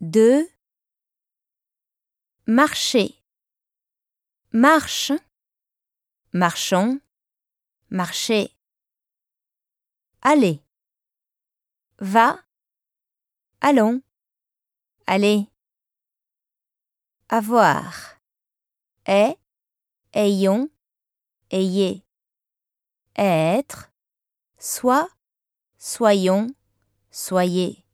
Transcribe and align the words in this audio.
De 0.00 0.48
marcher. 2.46 3.22
Marche. 4.52 5.12
Marchons. 6.32 7.00
Marcher. 7.90 8.52
Aller 10.22 10.60
va. 11.98 12.38
Allons. 13.60 14.02
Allez. 15.06 15.48
Avoir. 17.28 18.18
Est. 19.06 19.38
Ayons. 20.12 20.70
Ayez. 21.50 22.02
Être. 23.16 23.90
Soit. 24.58 25.08
Soyons. 25.78 26.54
Soyez. 27.10 27.85